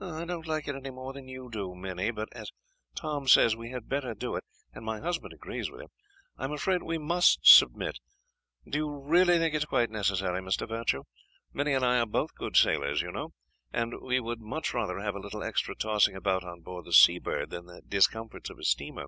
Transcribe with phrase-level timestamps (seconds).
[0.00, 2.50] "I do not like it any more than you do, Minnie; but, as
[2.96, 5.88] Tom says we had better do it, and my husband agrees with him,
[6.36, 8.00] I am afraid we must submit.
[8.68, 10.66] Do you really think it is quite necessary, Mr.
[10.66, 11.04] Virtue?
[11.52, 13.32] Minnie and I are both good sailors, you know;
[13.72, 17.50] and we would much rather have a little extra tossing about on board the Seabird
[17.50, 19.04] than the discomforts of a steamer."